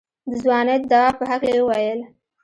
د 0.29 0.31
ځوانۍ 0.43 0.75
د 0.81 0.83
دوا 0.91 1.05
په 1.17 1.23
هکله 1.31 1.51
يې 1.57 1.61
وويل. 1.63 1.99